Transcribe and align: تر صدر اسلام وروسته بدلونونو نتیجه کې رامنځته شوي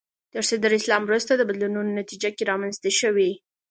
تر 0.33 0.43
صدر 0.49 0.71
اسلام 0.79 1.01
وروسته 1.05 1.47
بدلونونو 1.49 1.91
نتیجه 1.99 2.29
کې 2.35 2.43
رامنځته 2.51 2.89
شوي 2.99 3.31